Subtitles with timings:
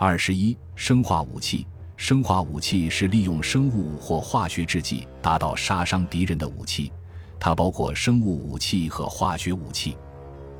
[0.00, 1.66] 二十一，生化武器。
[1.96, 6.92] 生化武器是利用生物或化学制剂达到杀伤敌人的武器，
[7.40, 9.96] 它包括生物武器和化学武器。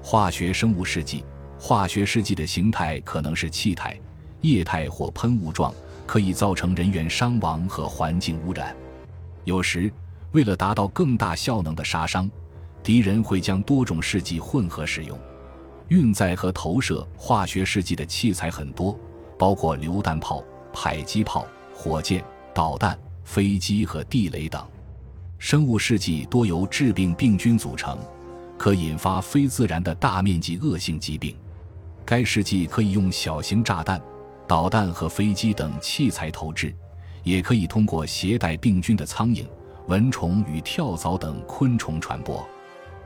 [0.03, 1.25] 化学生物试剂，
[1.57, 3.97] 化学试剂的形态可能是气态、
[4.41, 5.73] 液态或喷雾状，
[6.05, 8.75] 可以造成人员伤亡和环境污染。
[9.45, 9.89] 有时，
[10.33, 12.29] 为了达到更大效能的杀伤，
[12.83, 15.17] 敌人会将多种试剂混合使用。
[15.87, 18.99] 运载和投射化学试剂的器材很多。
[19.39, 20.43] 包括榴弹炮、
[20.73, 24.67] 迫击炮、火箭、导弹、飞机和地雷等。
[25.39, 27.97] 生物试剂多由致病病菌组成，
[28.59, 31.37] 可引发非自然的大面积恶性疾病。
[32.05, 34.03] 该试剂可以用小型炸弹、
[34.49, 36.75] 导弹和飞机等器材投掷，
[37.23, 39.47] 也可以通过携带病菌的苍蝇、
[39.87, 42.45] 蚊虫与跳蚤等昆虫传播。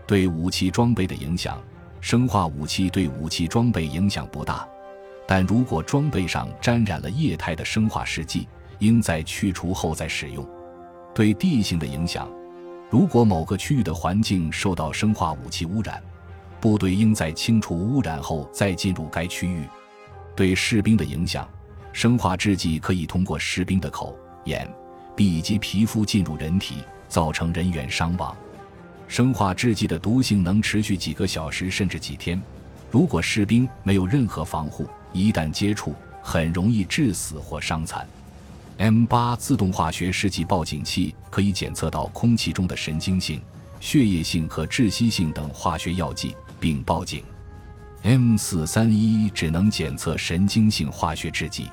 [0.06, 1.60] 对武器装备的影响，
[2.00, 4.66] 生化武器对武器装备影响不大。
[5.26, 8.48] 但如果装备上沾染了液态的生化试剂，
[8.80, 10.46] 应在去除后再使用。
[11.14, 12.30] 对地形的影响，
[12.90, 16.02] 如果某个区域的环境受到生化武器污染，
[16.60, 19.66] 部队应在清除污染后再进入该区域。
[20.34, 21.48] 对士兵的影响，
[21.92, 24.68] 生化制剂可以通过士兵的口、眼、
[25.14, 26.76] 鼻以及皮肤进入人体，
[27.08, 28.36] 造成人员伤亡。
[29.06, 32.40] 生化制剂的毒性能持续几个小时甚至几天，
[32.90, 34.86] 如果士兵没有任何防护。
[35.12, 38.06] 一旦接触，很容易致死或伤残。
[38.78, 43.40] M 八自动化学试剂报警器可以检测到空气中的神经性、
[43.80, 47.22] 血液性和窒息性等化学药剂，并报警。
[48.02, 51.70] M 四三一只能检测神经性化学制剂。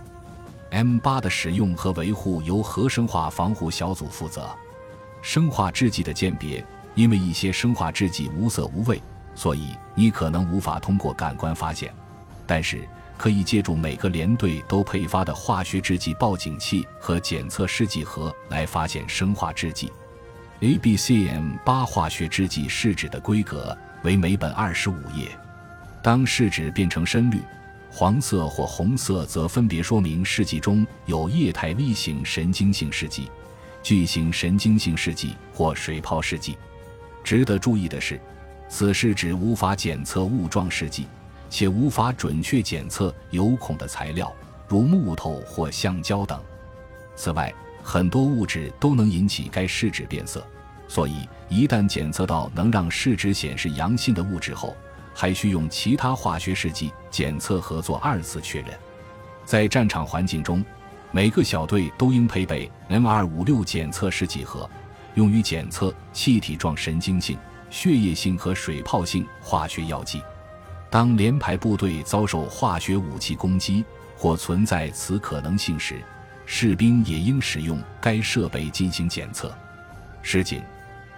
[0.69, 4.47] M 八的使用和维护由核生化防护小组负责。
[5.21, 9.01] 生化制剂的鉴别，因为一些生化制剂无色无味，
[9.33, 11.91] 所以你可能无法通过感官发现。
[12.50, 12.81] 但是。
[13.19, 19.92] 可以借助每个连队都配发的化学制剂报警器和检测试剂盒来发现生化制剂。
[20.61, 25.38] ABCM 八化学制剂试纸的规格为每本二十五页。
[26.02, 27.42] 当试纸变成深绿、
[27.92, 33.30] 黄色或红色，则分别说明试剂中有液态粒型神经性试剂、
[33.83, 36.58] 巨型神经性试剂或水泡试剂。
[37.21, 38.17] 值得注意的是，
[38.70, 41.05] 此试纸无法检测雾状试剂。
[41.49, 44.33] 且无法准确检测有孔的材料，
[44.67, 46.39] 如木头或橡胶等。
[47.15, 50.45] 此外，很多物质都能引起该试纸变色，
[50.88, 54.76] 所以一旦检测到能让试纸显示阳性的物质后，
[55.14, 58.70] 还需用其他化学试剂检测和做二次确认。
[59.43, 60.64] 在战场环境中，
[61.11, 64.70] 每个小队都应配备 M 二五六检测试剂盒，
[65.15, 67.38] 用于检测气体状神经性、
[67.71, 70.21] 血液性和水泡性化学药剂。
[70.89, 73.86] 当连排部队遭受化学武器攻击
[74.17, 76.02] 或存在此可能性时，
[76.45, 79.55] 士兵也应使用该设备进行检测。
[80.22, 80.61] 示警：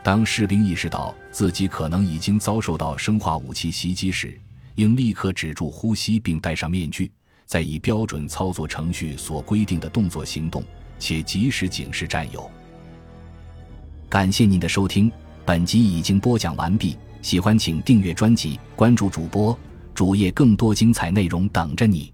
[0.03, 4.37] 当士兵意识到自己可能已经遭受到生化武器袭击时，
[4.75, 7.09] 应立刻止住呼吸并戴上面具，
[7.45, 10.63] 再以标准操作程序所规定的动作行动，
[10.99, 12.49] 且及时警示战友。
[14.09, 15.09] 感谢您的收听，
[15.45, 16.97] 本集已经播讲完毕。
[17.21, 19.57] 喜欢请订阅专辑，关注主播
[19.93, 22.11] 主页，更多精彩内容等着你。